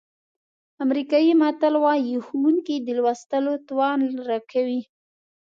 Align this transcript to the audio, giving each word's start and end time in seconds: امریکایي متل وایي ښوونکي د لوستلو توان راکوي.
امریکایي 0.83 1.31
متل 1.41 1.73
وایي 1.83 2.15
ښوونکي 2.25 2.75
د 2.81 2.87
لوستلو 2.97 3.53
توان 3.67 3.99
راکوي. 4.29 4.81